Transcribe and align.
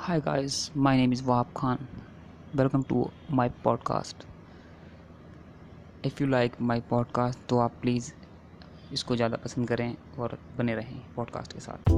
Hi 0.00 0.18
guys, 0.18 0.70
my 0.74 0.96
name 0.96 1.12
is 1.12 1.20
Wahab 1.20 1.52
Khan. 1.52 1.86
Welcome 2.54 2.84
to 2.84 3.10
my 3.28 3.50
podcast. 3.64 4.14
If 6.02 6.20
you 6.20 6.26
like 6.26 6.58
my 6.60 6.80
podcast 6.92 7.46
तो 7.48 7.58
आप 7.58 7.72
please 7.82 8.12
इसको 8.92 9.16
ज़्यादा 9.16 9.36
पसंद 9.36 9.68
करें 9.68 9.94
और 10.18 10.38
बने 10.58 10.74
रहें 10.74 11.00
पॉडकास्ट 11.16 11.52
के 11.52 11.60
साथ 11.60 11.92